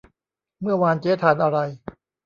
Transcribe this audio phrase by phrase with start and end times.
[0.61, 1.57] เมื่อวานเจ๊ทานอะไร